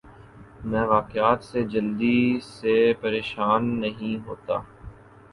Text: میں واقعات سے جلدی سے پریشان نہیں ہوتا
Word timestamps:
میں 0.63 0.83
واقعات 0.85 1.43
سے 1.43 1.61
جلدی 1.65 2.21
سے 2.43 2.71
پریشان 3.01 3.69
نہیں 3.81 4.17
ہوتا 4.27 4.57